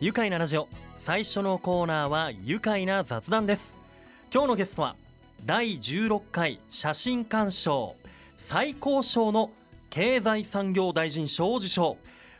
[0.00, 0.68] 愉快なラジオ。
[1.00, 3.74] 最初のコーナーは愉快な雑談です。
[4.32, 4.94] 今日のゲストは
[5.44, 7.96] 第16回写真鑑賞。
[8.36, 9.50] 最高賞の
[9.90, 11.96] 経済産業大臣賞を受賞。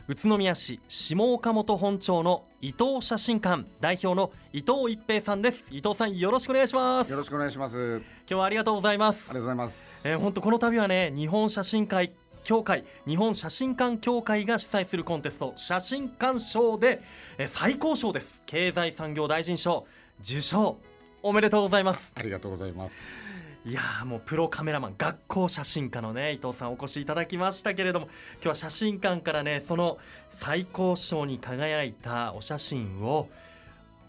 [0.07, 3.65] 宇都宮市下岡本本町の伊藤写真館。
[3.81, 5.65] 代表の伊藤一平さんです。
[5.69, 7.11] 伊藤さんよろしくお願いします。
[7.11, 7.95] よろしくお願いします。
[7.95, 9.27] あり今日はありがとうございます。
[9.27, 10.07] がとうございます。
[10.07, 12.13] えー、本当この度はね日本写真会
[12.43, 17.01] 協会日本写真館協会が主催するコンテスト写真館賞で、
[17.37, 18.41] えー最高賞です。
[18.45, 19.85] 経済産業大臣賞。
[20.21, 20.77] 受賞。
[21.21, 22.11] おめでとうございます。
[22.15, 23.43] ありがとうございます。
[23.65, 29.97] いやーもうプロカメラマン学校写真家のね伊藤さんお越しいただきましたけれども今日は写真館からねその
[30.31, 33.27] 最高賞に輝いたお写真を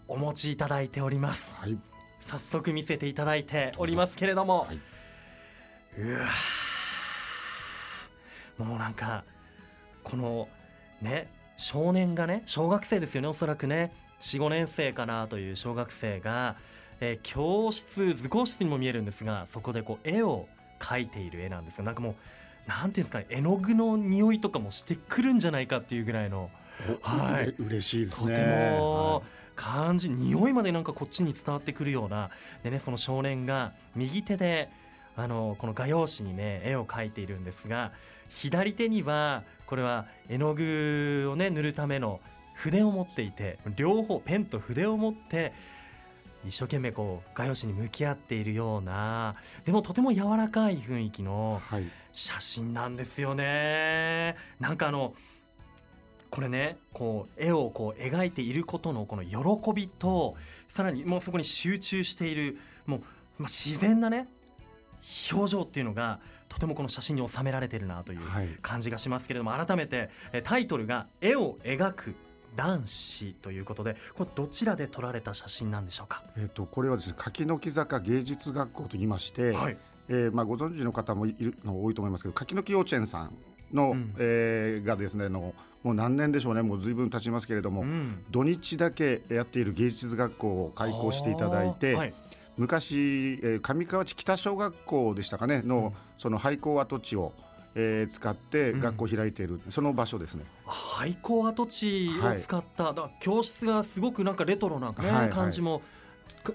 [0.07, 1.51] お持ちいただいております。
[1.55, 1.77] はい。
[2.27, 4.79] 早速見せていただいておりますけれども、はい。
[5.99, 6.70] うわー
[8.57, 9.23] もうなんか
[10.03, 10.47] この
[11.01, 13.93] ね少年がね小学生ですよねおそらくね。
[14.21, 16.55] 45年生かなという小学生が、
[16.99, 20.47] えー教室図工室にも見えるんですがそこでこう絵を
[20.79, 21.83] 描いている絵なんですよ。
[21.83, 26.51] なんかもうなんていうんですかね絵の具の匂いとかもしてくるんじゃないかっていうぐらいの
[27.03, 27.47] おはい。
[27.57, 28.35] 嬉しいですね。
[28.35, 29.21] とてもは
[29.55, 32.29] 感じ、匂いまでなんかこっちに伝わってくるような
[32.63, 34.69] でねその少年が右手で
[35.15, 37.91] あのこの画用紙にね絵を描いているんですが
[38.31, 42.19] 左手にはこれは絵の具をね塗るための
[42.55, 45.53] 筆を持っていて両方ペンと筆を持って
[46.47, 51.85] 一生懸命こう画用紙に向き合っているようなでもとても柔らかい雰囲気いのはい。
[52.13, 55.13] 写真なんですよねなんかあの
[56.29, 60.35] これねこう絵をこう描いていることのこの喜びと
[60.67, 62.99] さらにもうそこに集中しているもう、
[63.39, 64.27] まあ、自然なね
[65.31, 68.47] 表情っていうのがとてもこの写真に収められてるなというはい。
[68.61, 72.15] 感じがしますけれども改めてえタイトルが「絵を描く
[72.55, 79.77] 男子」ということでこれどちらで撮られた写真なんでしょうか、えっ、とこれはですね柿の木坂芸術学校と言いまして、はい、
[80.09, 83.31] えーまあご存知の方もいるの多いと思いますけど柿の木幼稚園さん
[83.71, 84.13] の、うん。
[84.17, 85.53] えーがですねの
[85.83, 88.23] もう何年でしょうねもう随分経ちますけれども、うん。
[88.29, 92.13] 土日だけやっている芸術学校を開校していただいて、はい
[92.57, 95.91] 昔、えー上川内北小学校でしたかねの、うん。
[96.17, 97.33] その廃校跡地を、
[97.75, 98.79] えー使ってうん。
[98.79, 100.45] 学校を開いている、その場所ですね。
[100.65, 105.29] 廃校跡地を使った、だから教室がすごくなんかレトロな、ねはいはい。
[105.29, 105.83] 感じもく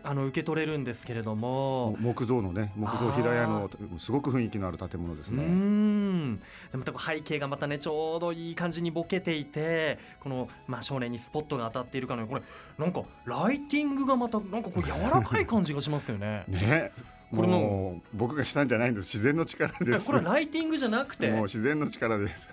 [0.02, 1.97] あの受け取れるんですけれども。
[2.00, 5.44] 木造のね木造平屋のすごく雰囲気のある建物ですね。
[5.44, 6.42] んで
[6.72, 12.44] またこう背景がまたねちょうどいい感じにボケていてこの、まあ、少年にスポットが当たっているかのようにこ
[12.78, 16.44] れなんかライティングがまたなんかこう 柔らかい感じがしますよね。
[16.48, 16.92] ね
[17.30, 20.06] これも僕がしたんじゃないんです自然の力です。
[20.06, 21.30] これはライティングじゃなくて？
[21.30, 22.48] もう自然の力です。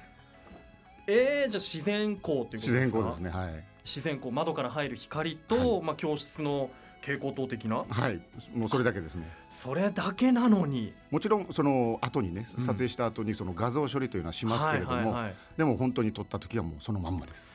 [1.05, 2.73] えー、じゃあ自然光ということですか？
[2.73, 3.29] 自然光ですね。
[3.29, 3.63] はい。
[3.85, 6.69] 自然光窓から入る光と、まあ、教室の
[7.05, 7.85] 蛍光灯的な？
[7.89, 8.21] はい。
[8.55, 9.29] もうそれだけですね。
[9.61, 15.15] それだけなのにもちろんその後にねうん撮影した後にその画像処理というのはしますけれども、
[15.57, 17.47] でも本当に撮った時はもうそのまんまです。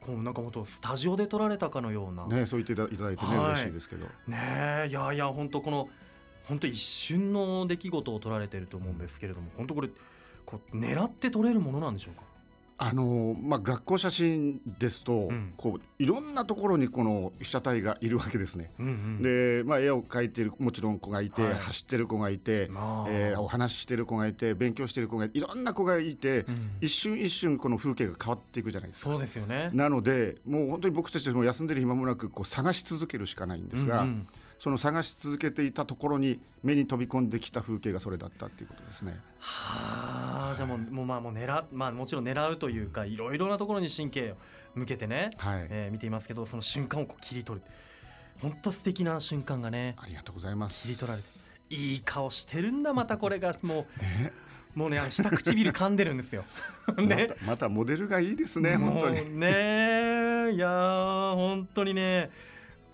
[0.00, 4.06] こうなんか本当スタジオで撮られたかのようなねねそう言っていただいてね、はい嬉しいですけど。
[4.30, 5.88] えいやいや本当この
[6.44, 9.88] 本当一瞬の出来事を撮られてると思うんですけれども本当これ
[10.44, 12.22] こう狙って撮れるものなんでしょうか？
[12.76, 15.54] あのまあ、学校写真ですと、ん。
[15.56, 18.72] こういろんなところにこの被写体がいるわけですね。
[18.78, 21.54] うんうんで、まあ、絵を描いてるもちろん子がいて、はい。
[21.54, 23.10] 走ってる子がいて、まあ。
[23.10, 29.10] えーお話ししてる子がいて勉強してる子がいていろんな子がいて、うん一瞬一瞬この風景が変わっていくじゃないですか。
[29.10, 29.70] そうですよね。
[29.72, 34.28] なのでもう本当に僕たちも休んでる暇もなくこう探し続けるしかないんですが、うんうん。
[34.58, 39.20] その探し続けていたところに目に飛び込んできた風景がそれだったっていうことですね。
[39.46, 44.34] はあじゃあもうもうまあもう狙っまあもちろん狙うというかいろいろなところに神経を
[44.74, 47.66] 向けてね、はい、えー見ていますけどその瞬間をこう切り取る。
[48.40, 50.82] 本当素敵な瞬間がねありがとうございます。
[50.86, 51.28] 切り取られて
[51.70, 54.32] いい顔してるんだ またこれがもね。
[54.74, 56.44] うもうね下唇噛んでるんですよ。
[56.96, 59.38] ね またまたモデルがいいですね本当に。
[59.38, 62.30] ねいやー本当にね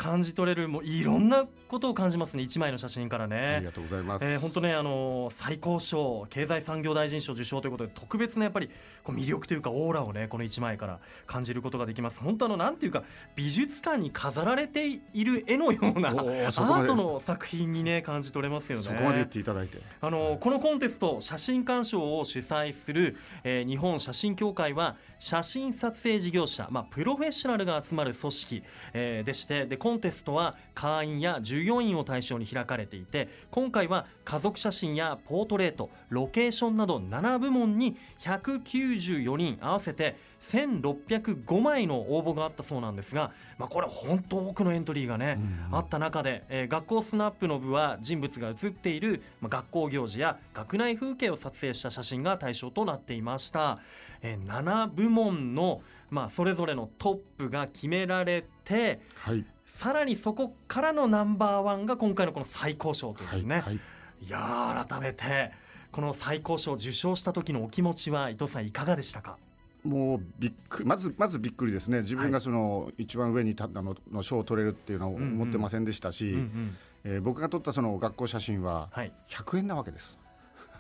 [0.01, 3.71] 感じ取れるもういろんなことを感じますね一枚の写真からありねが。
[3.71, 4.25] とうございます。
[4.25, 8.71] えー、本当ね、あのー最高賞経済産業大臣賞受賞ということで特別なやっぱり
[9.05, 13.05] こう魅力というかオーラをねこの一枚から感じることができます本当あのなんていうか
[13.37, 19.83] 美術館に飾られている絵のようなアートの作品にね感じ取れますよねそこまで言っていただいて。
[20.01, 28.63] あのこのコンテスト写真鑑賞を主催する、えー日本写真協会は写真撮影事業者、まあ、プロフェッショナルが集まる組織、
[28.95, 45.37] えーでしてでコンテストは会員や従業員を対象に開かれていて今回は家族写真やポートレートロケーションなど7部門に194人合わせて1605枚の応募があったそうなんですが、まあ、これ本当多くのエントリーがね、
[45.71, 53.79] うんあった中で、えー学校スナップの部は人物が写っている、まあ、学校行事や学内風景を撮影した写真が対象となっていました、
[54.23, 59.45] えー7部門の、まあ、それぞれのトップが決められてはい。
[59.67, 63.77] さらにそこからのナンバーワンが今回のこの最高賞というはいね、はい。
[63.77, 63.81] い、
[64.29, 65.53] やー改めて
[65.93, 69.37] この最高賞を受賞した時のお気持ちは伊藤さんいかがでしたか？
[69.85, 72.03] もうびっくりまずまずびっくりですね。
[72.03, 76.77] 自分がその一番上に立ったのの賞を取れるっていうのは思ってませんでしたし、うんうん。
[77.05, 80.19] えー僕が撮ったその学校写真ははい、100円なわけです。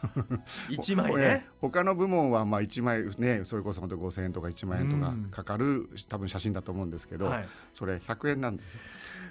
[0.69, 1.47] 1枚ね。
[1.47, 8.81] ー他の部門はまあ1枚ねそれこそ本当5000円とか1万円とかうんかかる多分写真だと思うんですけど、はい、それ100円なんですよ。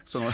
[0.06, 0.32] その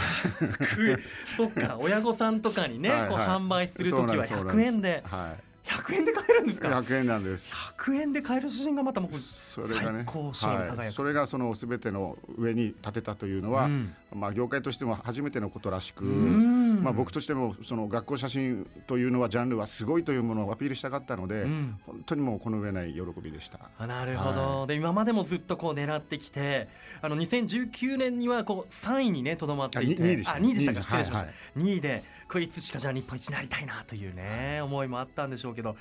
[0.74, 1.00] く
[1.36, 1.76] そっか。
[1.78, 3.08] 親御さんとかにねはいはい。
[3.10, 5.02] こう販売する時はそうなん100円で。
[5.06, 7.52] はい100円で買えるんですか？100円なんです。
[7.76, 13.94] 100円で買える写真がまたもうそれがねはい、それがその全ての上に立てたというのは、うん。
[14.14, 21.80] まあ業界としても初めてのことらしく、うんまあ僕としてもその学校写真というのはジャンルはすごいというものをアピールしたかったので、うん。
[21.84, 23.58] 本当にもうこの上ない喜びでした。
[23.76, 26.68] あなるほど、はで今までもずっとこう狙ってきて
[27.02, 30.02] あの2019年にはこう3位にねとどまっていて。
[30.02, 30.78] あに2位でしたあ2位でしたか。
[30.78, 35.76] 2位失礼しました、はい2位でこれいつしかじゃあ日本一になりたいなというね思いもあったんでしょうけど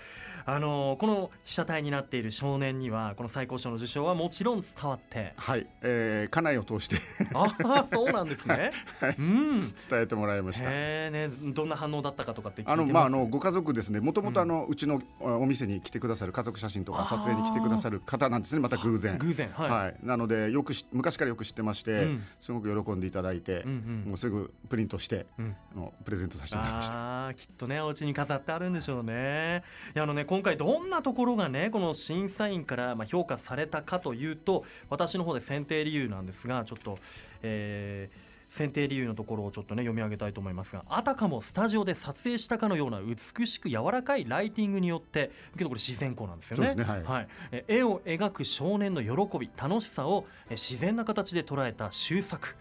[0.46, 5.34] あのこの被写体になっている少年にはこの最高賞の受賞はもちろん伝わって。
[5.38, 6.98] はい、えー、家内を通して。
[7.34, 8.72] ああそうなんですね、
[9.18, 9.74] うん。
[9.74, 10.70] 伝えてもらいました。
[11.12, 14.00] ねどんな反応だったかとかってあのまああのご家族ですね。
[14.00, 18.62] もともとあの、うちのあお店に来てくださる家族写真とか撮影に来てくださる方なんですね。
[18.62, 19.18] また偶然。
[19.18, 23.74] 偶然はい、はい、なのでよくし昔からよく知ってまして、うんすごく喜んでいただいて、うんう
[24.08, 25.56] んもうすぐプリントして、うん
[26.04, 27.28] プレゼントさせてもらいました。
[27.28, 29.64] あーきっとねお家に飾ってあるんでしょうね
[29.96, 36.98] いやあのね今回どんなところがねこの審査員からまあ評価されたかというと私の方で選定理由なんですがちょっと、
[37.44, 38.25] えー
[38.56, 46.74] 選定理由のところをちょっとね読み上げたいと思いますがあたかもスタジオで撮影したかのような美しく柔らかいライティングによってけどこれ自然光なんですよね。
[46.74, 47.28] ねはい。
[47.52, 52.56] え絵を描く少年の喜び楽しさをえ自然な形で捉えた秀作。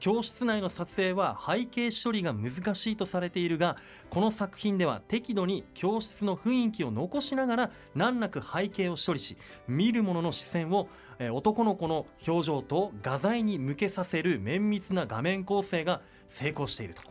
[0.00, 3.76] 教室内の撮影は背景処理が難しいとされているが
[4.08, 9.36] この作品では適度に教室の雰囲気を残しながら難なく背景を処理し
[9.68, 10.88] 見る者の視線を
[11.28, 16.00] 男の子の表情と画材に向けさせる綿密な画面構成が
[16.30, 17.02] 成功していると、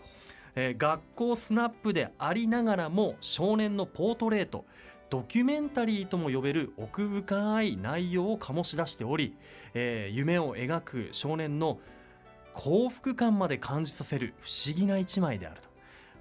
[0.55, 4.65] え学校スナップでありながらも少年のポートレート
[5.11, 9.37] ドキュメンタリーとも呼べる奥深い内容を醸し出しており、
[9.75, 11.79] え夢を描く少年の
[12.55, 15.69] 幸福感まで感じさせる不思議な一枚であると。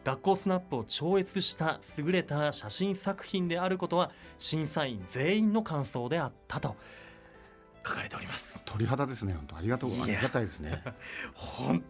[0.04, 6.76] 学校スナップを超越した優れた写真作品であることは審査員全員の感想であったと。
[7.86, 9.32] 書かれております鳥肌ですね。
[9.34, 10.82] 本当ありがとうありがたいですね。
[11.34, 11.80] ほんい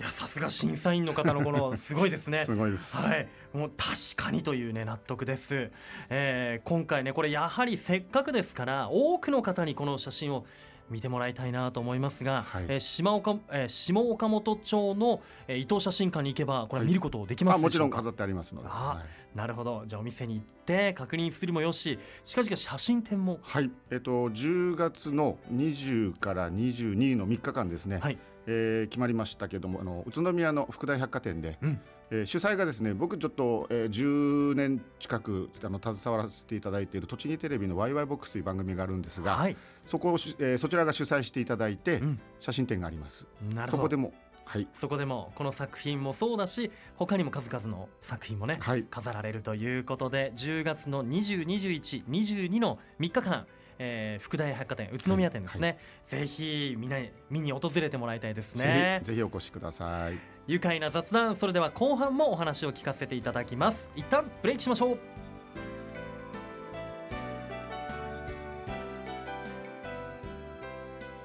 [0.00, 2.96] やさすが審査員の方のこのすごいですね すごいです。
[2.96, 5.72] はい、もう確かにというね納得です、
[6.08, 10.46] えー今回ねこれやはりせっかくですから多くの方にこの写真を
[10.90, 12.64] 見てもらいたいなと思いますが、はい。
[12.68, 18.68] えー島岡えー下岡本町の、えー伊藤写真館に行けばこれ見ることできますあもでしょうんか、ちろ飾ってありますので。
[18.68, 19.36] あはい。
[19.36, 19.84] なるほど。
[19.86, 23.38] じゃあお店に行って確認するもよし近々写真展も。
[23.42, 27.98] はい、えっと10月の20から22の3日間ですね。
[27.98, 28.18] はい。
[28.46, 31.80] えー決まりましたけどもあの宇都宮の福大百貨店で、うん
[32.10, 42.20] えー主催がですね僕ちょっと、えー10年近くあの携わらせていただいている栃木テレビのワイワイボックスという番組があるんですが、はい、そこをし、えーそちらが主催していただいて、うん。
[42.40, 43.26] 写真展があります。
[43.54, 43.78] なるほど。
[43.78, 44.12] そこでも
[44.44, 44.66] はい。
[44.80, 48.84] そこでもこの作品もそうだし他にも数々の作品もね、はい。
[48.84, 53.46] 飾られるということで10月の202122の3日間、
[53.78, 56.96] えー福大百貨店宇都宮店ですね、ぜひみんな
[57.30, 58.64] 見に訪れてもらいたいですね。
[58.64, 60.18] ぜひぜひお越しください。
[60.46, 63.88] 愉快な雑談それでは後半もお話を聞かせていただきます。
[63.94, 64.98] 一旦ブレイクしましょう。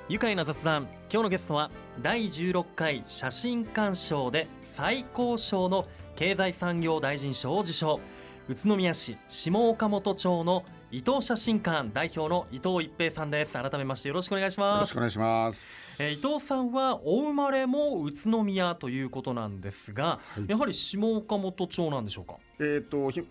[0.09, 7.99] 愉快な雑談今日のゲストは第16回写真鑑賞で最高賞の経済産業大臣賞を受賞。
[8.49, 13.53] 宇都宮市下岡本町の伊藤写真館代表の伊藤一平さんです。
[13.53, 14.81] 改めましてよろしくお願いしよます。
[14.81, 16.03] ろしくお願いします。
[16.03, 20.45] えー伊藤さんはお生まれも宇都宮ということなんですが、はい。
[20.47, 22.35] やはり下岡本町なんでしょうか？
[22.59, 23.23] えっ、とひ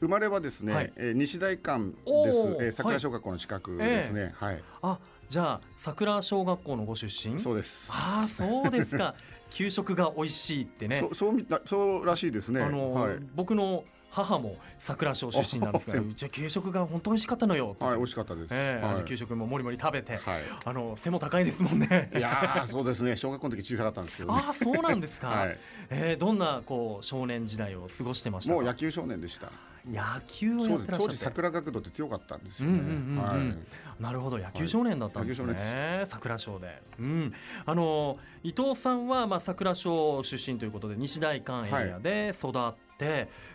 [0.00, 0.92] 生まれはですね、はい。
[0.96, 2.38] えー西大館です。
[2.60, 4.34] えー桜小学校の近くですね。
[4.36, 4.98] はい、あ
[5.30, 7.38] じゃあ桜小学校のご出身？
[7.38, 7.90] そうです。
[7.90, 9.14] ああそうですか。
[9.48, 11.00] 給食が美味しいってね。
[11.00, 12.60] そうそうみたそうらしいですね。
[12.60, 13.16] あの、はい。
[13.34, 16.14] 僕の母も桜賞出身なんですがあう。
[16.14, 17.76] ちは給食が本当美味しかったのよ。
[17.78, 20.42] はい美味しかったです、ええあのはい給食ももりもり食べて、はい。
[20.64, 22.10] あの背も高いですもんね。
[22.14, 23.16] いやーそうですね。
[23.16, 24.40] 小学校の時小さかったんですけどね。
[24.44, 25.58] ああそうなんですか、はい。
[25.90, 28.50] えーどんなこう少年時代を過ごしてました？
[28.50, 29.50] かもう野球少年でした。
[29.90, 31.06] 野球をやってらっしゃって。
[31.06, 34.02] 当時桜学童って強かったんですよね、はい。
[34.02, 34.38] なるほど。
[34.38, 36.06] 野球少年だったんですね、はい。
[36.10, 37.32] 桜賞で、うん、
[37.64, 42.89] あの伊藤さんはまあ桜賞出身ということで西大館エリアで育って、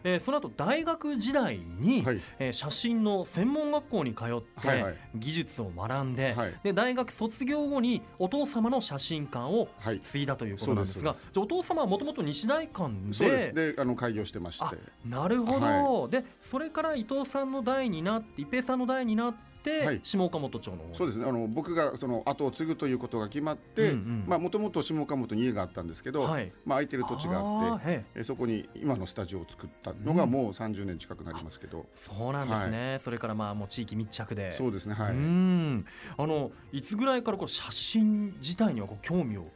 [0.03, 2.21] えーその後大学時代に、はい。
[2.39, 4.27] えー写真の専門学校に通っ
[4.61, 4.97] て、はいはい。
[5.15, 6.53] 技術を学んで,、はい。
[6.63, 9.99] で大学卒業後にお父様の写真館をはい。
[9.99, 14.65] 継いだということなんですが、そうですじゃあお父様はもともと西大館でそうであの開業してまして。
[14.65, 14.73] あ
[15.07, 19.99] なるほど、はでそれから伊藤さんの代になって一平さんの代になって、はい。
[20.03, 21.25] 下岡本町の方そうですね。
[21.27, 26.51] あの僕がその後を継ぐということが決まってうんもともと下岡本に家があったんですけど、はい。
[26.65, 28.05] まあ、空いてる土地があってえ。
[28.15, 34.51] えそこに今のスタジオを作ったのがもう30年近くなりますけど、そうなんですね、それからまあもう地域密着で。
[34.51, 34.95] そうですね。
[34.95, 35.85] はい、うん。
[36.17, 39.47] あのいつぐらいからこう写真自体にはこう興味を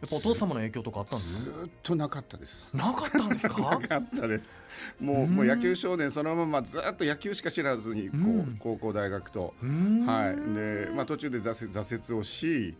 [0.00, 2.68] やっぱお父様の影響とかあったんですずーっとなかったです。
[2.74, 3.56] なかったんですか？
[3.80, 4.62] なかったです。
[5.00, 5.30] もう,、うん。
[5.36, 8.56] もう野球少年そのままずっと野球しか知らずにこう、うん。
[8.58, 10.04] 高校大学と、うん。
[10.04, 10.36] はい。
[10.54, 12.76] でまあ、途中で挫折挫折をし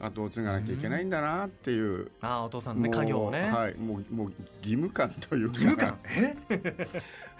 [0.00, 5.58] 後を継がなきゃいけないんだなっていう、ああお父さんのね家業をね、はい、もうもう義務感というか。
[5.60, 5.98] 義務感？
[6.06, 6.36] え？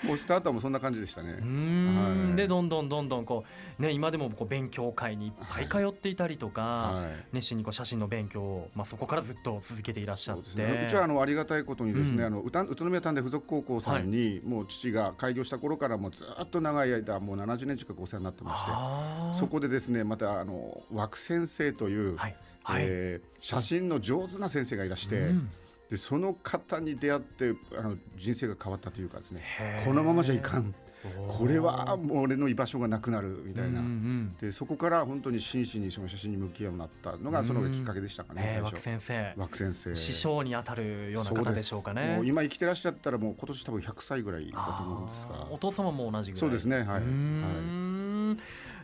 [0.05, 1.39] もうスタートはもうそんな感じでしたね。
[1.41, 1.45] う。
[1.45, 2.37] ん、はい。
[2.37, 3.45] でどんどんどんどんこ
[3.79, 7.27] うね今でもこう勉強会にいっぱい通っていたりとか、はい。
[7.33, 12.27] 熱心にこう写真の勉強を、まあ、そこからずっと続けていらっしゃって、ですね、うちはあのありがたいことにですね、うん。
[12.27, 22.37] あの宇都宮丹で附属高校さんに、もう父が開業した頃からもうずっと長い間もう70年近くお世話になってましてそこでですねまたあの枠先生という、はい。
[22.65, 25.51] はい、えー写真の上手な先生がいらして、うん
[25.93, 29.43] でその方に出会ってあの人生が変わったというかですね。
[29.85, 30.75] このままじゃいかん。
[31.29, 33.81] これはもう俺の居場所がなくなるみたいな。
[33.81, 39.05] うんうんでそこから本当に真摯にその写真に向き合うようになったのがそのきっかけでしたかね、ね枠最初。
[39.05, 39.35] 先生。
[39.37, 39.95] 枠先生。
[39.95, 42.15] 師匠にあたるようなそ方でしょうかね。
[42.17, 45.47] もう今生きてらっしゃったらもう今年多分100歳ぐらいだと思うんですが。
[45.51, 46.41] お父様も同じぐらい。
[46.41, 47.03] そうですねはい、はい。
[47.03, 47.82] ん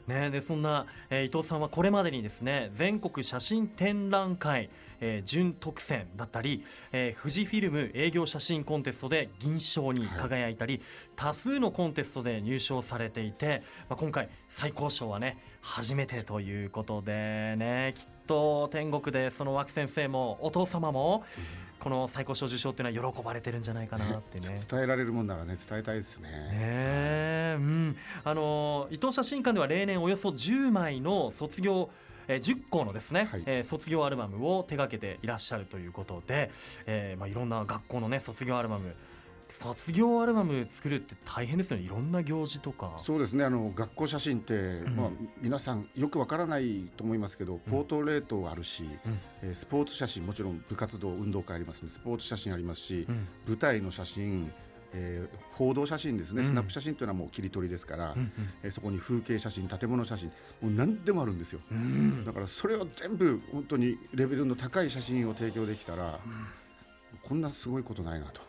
[0.08, 10.80] ね、でそんな、えー伊藤さんはこれまでにですね全国写真展覧会、えー準特選だったり、えー富士フィルム営業写真コンテストで銀賞に輝いたり、
[11.14, 21.24] 多数のコンテストで入賞されていて、まあ、今回最高賞はね初めてということでねきっと天国でその枠先生もお父様も
[21.80, 24.56] この最高賞受賞っていうのは喜ばれてるんじゃないかなってね。
[24.68, 26.28] 伝えられるもんならね伝えたいですね。
[26.28, 26.77] ねえ
[27.68, 31.90] うん、あの伊藤写真館では例年およそ10枚の卒業
[32.28, 33.42] えー10校のですね、はい。
[33.46, 36.50] えー卒業アルバムを手掛けていらっしゃるということで、
[36.86, 38.94] えーまあ、いろんな学校のね卒業アルバム。
[39.60, 41.82] 卒業アルバム作るって大変ですよね。
[41.82, 42.92] いろんな行事とか。
[42.98, 43.44] そうですね。
[43.44, 44.94] あの学校写真って、ん。
[44.94, 45.10] まあ、
[45.40, 49.18] 皆さんよくわからないと思いますけど、ポートレートあるし、うん。
[49.42, 53.26] えースポーツ写真もちろん部活動運動会ありますねスポーツ写真ありますし、うん。
[53.46, 54.52] 舞台の写真、
[54.92, 60.28] えー報道写真ですね、うんスナップ写真というのはもう切り取りですから、うんえーそこに風景写真建物写真
[60.60, 61.60] もう何でもあるんですよ。
[61.70, 66.20] うんうんだからそれを全部本当にレベルの高い写真を提供できたら、
[67.22, 68.40] こんなすごいことないなと。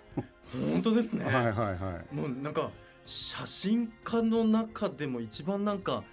[0.53, 2.15] 本当ですね、はいはいはい。
[2.15, 2.71] もうなんか
[3.05, 6.03] 写真家の中でも一番なんか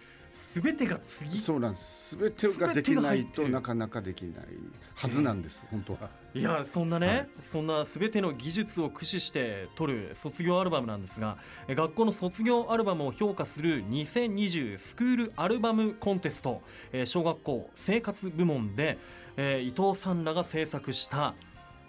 [0.55, 2.17] 全てが次そうなんです。
[2.17, 4.47] 全てができないとなかなかできない
[4.95, 5.65] はずなんです。
[5.71, 6.11] 本当は。
[6.37, 7.29] いやそんなね、はい。
[7.51, 16.61] そんなすべての技術を駆使して撮る卒業アルバムなんですがえ学校の卒業アルバムを評価する2020スクールアルバムコンテスト、
[16.93, 18.99] えー小学校生活部門で、
[19.37, 21.35] えー伊藤さんらが制作した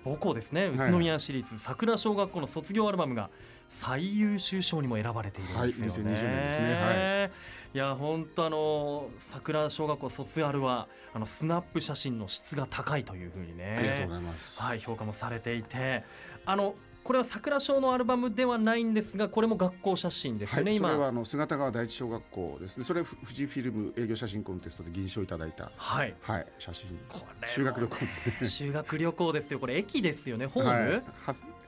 [0.05, 3.29] 母校ですね宇都宮市立桜小学校の卒業アルバムが
[3.69, 6.11] 最優秀賞にも選ばれているんですよね。
[6.11, 6.21] はい。
[6.21, 6.73] 2020年ですね。
[6.73, 7.31] はい
[7.73, 14.61] や本当あの桜小学校卒アルはあのスナップ写真の質が高いというふうにねありがとうございます。
[14.61, 16.03] はい、評価もされていて
[16.45, 16.75] あの
[17.07, 22.83] これは桜賞のアルバムではないんですがこれも学校写真ですよね、はい、それは今あの姿川第一小学校ですね。
[22.83, 26.13] それふ富士フィルム営業写真コンテストで銀賞いただいたはい。
[26.19, 26.89] はい写真。
[27.07, 28.35] これ修学旅行ですね。
[28.49, 29.59] 修学旅行ですよ。
[29.59, 31.01] これ駅ですよねホーム、はい、は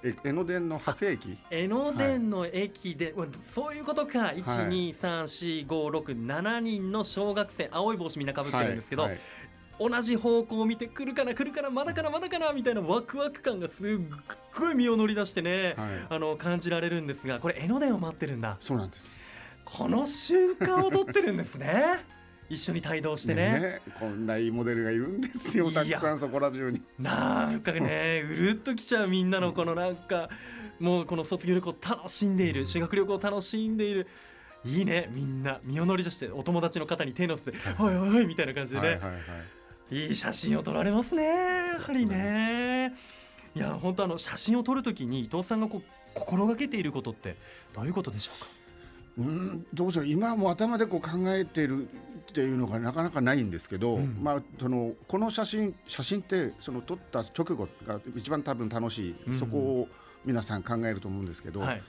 [0.04, 1.38] え江ノ電の長谷駅。
[1.50, 4.34] 江ノ電の駅で、うわそういうことか。
[4.36, 9.22] 1234567人の小学生青い帽子みんなかぶってるんですけど、はいはい
[9.80, 13.98] 同じ方向を見て来るかな来るかなまだかなまだかなみたいなワクワク感がすっ
[14.58, 15.90] ごい身を乗り出してね、はい。
[16.10, 18.58] あの感じられるんですがこれ江ノ電を待ってるんだ。
[18.60, 19.08] そうなんです。
[19.64, 22.04] この瞬間を撮ってるんですね。
[22.50, 23.80] 一緒に帯同してね。
[23.86, 25.72] えこんないいモデルがいるんですよ。
[25.72, 26.82] たくさんそこら中に。
[26.98, 30.30] なんかね うるっときちゃうみんなのこのなんか
[30.80, 34.08] もうこの卒業旅行楽しんでいる修学旅行楽しんでいる。
[34.66, 35.60] いいねみんな。
[35.64, 39.22] 身を乗り出してお友達の方に手のせて「おいおい」みたいな感じでね、はいはいはい
[39.92, 42.94] いい写真を撮られますねやはりね。
[43.56, 47.36] いや本当あの写真を撮るときに伊藤さんがこう心がけていることって
[47.74, 48.48] どういうことでしょうか？
[49.18, 50.06] うんどうしよう。
[50.06, 54.18] 今はもう頭でこう考えているっていうのがなかなかないんですけど、うん。
[54.22, 59.34] まあ、そのこの写真写真ってその撮った直後が一番多分楽しい、うん。
[59.36, 59.88] そこを
[60.24, 61.82] 皆さん考えると思うんですけど、はい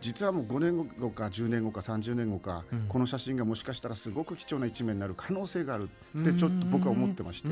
[0.00, 2.86] 実はもう5年後か10年後か30年後か、うん。
[2.88, 7.48] この写真がもしかしたらすごく貴重な一面になる可能性があるってちょっと僕は思ってまして、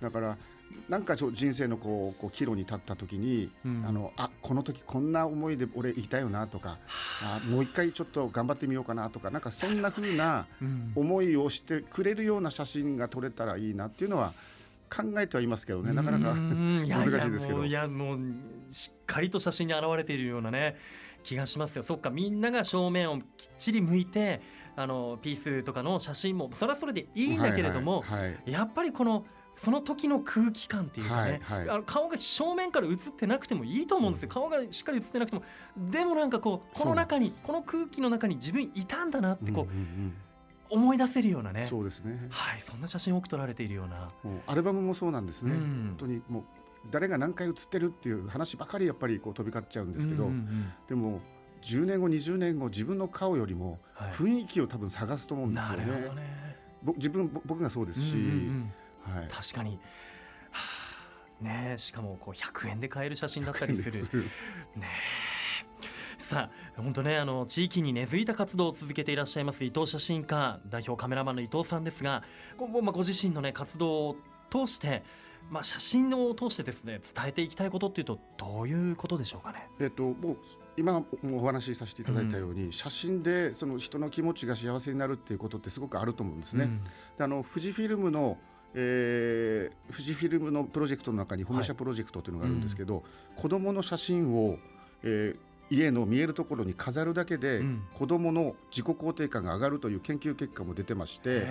[0.00, 0.36] だから
[0.88, 3.84] なんかちょ人生のこうこう岐路に立った時に、うん。
[3.86, 6.78] あのあこの時こんな思いで俺いたよなとか
[7.22, 7.40] あ。
[7.46, 10.92] もう一回ちょっと頑張ってみようかなとかなんかそんな風なうん。
[10.94, 14.32] 思いをしてくれるような写真が撮れたらいいなっていうのは
[14.88, 15.92] 考えてはいますけどね。
[15.92, 17.64] なかなか 難しいですけど。
[17.64, 18.20] いやもう
[18.70, 20.76] しっかりと写真に現れているようなね
[21.26, 21.82] 気がしますよ。
[21.82, 23.24] そっかみんなが正面をきっ
[23.58, 24.40] ちり向いて
[24.76, 28.28] あのピースとかの写真もそれはそれでいいんだけれども、はいはい。
[28.28, 31.82] はいやっぱりこのその時の空気感っていうかね、はいはい。
[31.86, 35.42] 顔が正面から映ってなくてもいいと思うんですよ、顔がしっかり映ってなくても。
[35.76, 40.14] でもなんかこうこの中にこの空気の中に自分いたんだなってこう、うんうん
[40.68, 41.60] 思い出せるようなね。
[41.60, 42.26] うんそうですね。
[42.28, 45.60] はいそんな写真を多く撮られているような、もうアルバムもそうなんですね、うん。
[45.60, 46.44] 本当にもう
[46.90, 50.30] 誰が何回写ってるっていう話ばかりやっぱりこう飛び交っちゃうんですけど、
[50.88, 51.20] でも
[51.62, 54.10] 10年後20年後自分の顔よりもはい。
[54.12, 56.00] 雰囲気を多分探すと思うんですなるよね。
[56.02, 56.56] ほどね。
[56.82, 58.16] ぼ自分ぼ僕がそうですし、
[59.02, 59.28] はい。
[59.28, 59.78] 確かに、
[60.50, 60.60] は
[61.40, 64.22] あねえしかもこう100円で買える写真だったりする。
[64.76, 65.46] ねえ。
[66.18, 72.24] さあ本当ねあの地域に根付いた活動を続けていらっしゃいます伊藤写真家代表カメラマンの伊藤さんですが
[72.58, 74.16] ご,、まあ、ご自身のね活動を
[74.50, 75.04] 通して、
[75.48, 79.68] まあ、写真を通してですね伝えていきたいことっていうとどういうことでしょうかね？
[79.78, 80.36] えっともう
[80.76, 86.64] 今お話しさせていただいたように、写真でその人の気持ちが幸せになるっていうことってすごくあると思うんですね。
[86.64, 86.84] うん
[87.16, 88.38] であの富士フィルムの
[88.74, 93.04] えー富士フィルムのプロジェクトの中に保護者プロジェクトというのがあるんですけど、
[93.36, 94.58] 子どもの写真を、
[95.02, 97.82] えー家の見えるところに飾るだけで、うん。
[97.94, 101.46] 子どもの自己肯定感が上がるという研究結果も出てまして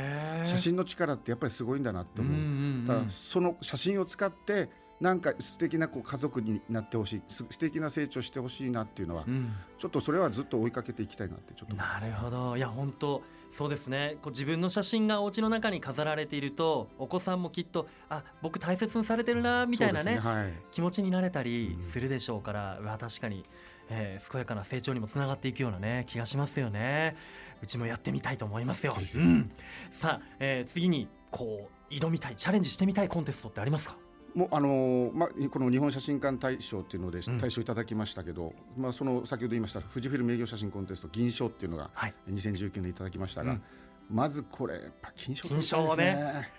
[0.45, 2.33] 写真の力ってやっぱりすごいんだなって思う。
[2.33, 2.41] うん
[2.87, 4.69] うんうんその写真を使って
[5.01, 9.53] なんか素敵なこう家族になってほしいす素敵な成長してほしいなっていうのは、うん。
[9.77, 12.55] ちょっとそれはずっと追いかけていきたいなってちょっとなるほど。
[12.55, 14.17] いや本当そうですね。
[14.21, 20.53] こう自分の写真がお家の中に飾られているとお子さんもきっとあ僕大切にされてるなみたいなねそうですはい。
[20.71, 21.85] 気持ちになれたりうん。
[21.85, 23.43] するでしょうから、うわ確かに、
[23.89, 27.15] えー健やかな成長にもつながっていくようなね気がしますよね。
[27.61, 29.49] うちもやってみたいと思いますよ、うん、
[29.91, 33.97] さあ、えー次にこう挑みたいチャレンジしてみたいコンテストってありますか？
[34.33, 37.37] もうあのーまあ、この日本写真館大賞っていうのでうん。
[37.37, 42.13] 大賞いただきましたけど、まあ、その先ほど言いました富士フィルム営業写真コンテスト銀賞っていうのがはい。
[42.29, 43.63] 2019年いただきましたが、うん
[44.09, 46.49] まずこれやっぱ金賞金賞をね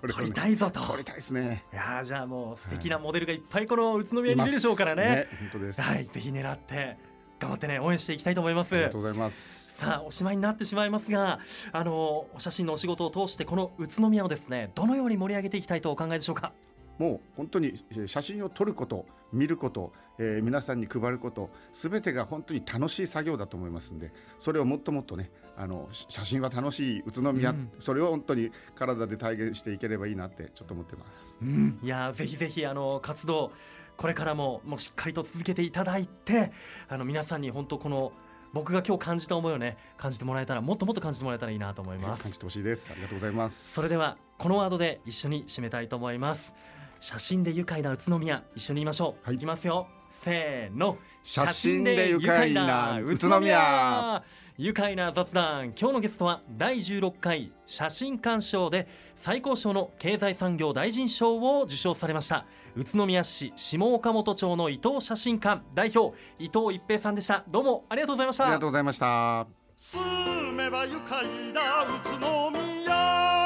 [0.00, 0.80] これを撮りたいぞと。
[0.80, 1.64] 撮りたいですね。
[1.72, 5.28] いやーじゃあもう素敵なモデルがいっぱいこの宇都宮にいるでしょうからね。
[5.52, 6.96] 本当です、はいぜひ狙って
[7.40, 8.74] 頑張ってね応援していきたいと思います。
[8.74, 9.72] ありがとうございます。
[9.76, 11.40] さあおしまいになってしまいますが
[11.72, 11.92] あの
[12.34, 16.52] お写真のお仕事を通してこの宇都宮をですねどのように盛り上げていきたいとお考えでしょうか？
[16.98, 31.36] もう本当にえー写真を撮ること見ること、えー皆さんに配ることすべてが本当に楽しい作業だと思いますんでそれをもっともっとねあのし写真は楽しい宇都宮、うんそれを本当に体で体現していければいいなってちょっと思ってます。
[31.42, 33.52] うん、いやーぜひぜひあの活動
[33.96, 36.52] これからももうしっかりと続けていただいて
[36.88, 38.12] あの皆さんに本当この
[38.52, 42.90] 僕が今日感じた思いをね感じてもらえたらもっともっと感じてもらえたらいいなと思います感じてほしいです。
[42.90, 43.72] ありがとうございます。
[43.74, 46.52] それではこのワードで一緒に締めたいと思います
[47.02, 49.34] 写真で愉快な宇都宮一緒に言いましょう、はい。
[49.34, 49.88] いきますよ。
[50.22, 50.98] せーの。
[51.24, 54.22] 写真で愉快な宇都宮。
[54.56, 55.72] 愉快な雑談。
[55.76, 58.86] 今日のゲストは第16回写真鑑賞で
[59.16, 65.60] 最高賞の経済産業大臣賞を受賞されました宇都宮市下岡本町の伊藤写真館。
[65.74, 67.42] 代表伊藤一平さんでした。
[67.48, 68.44] どうもありがとうございました。
[68.44, 69.48] ありがとうございました。
[69.76, 73.41] 住めば愉快な宇都宮